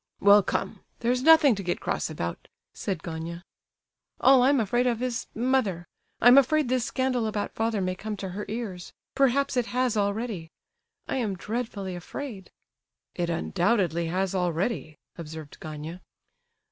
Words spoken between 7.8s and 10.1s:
may come to her ears; perhaps it has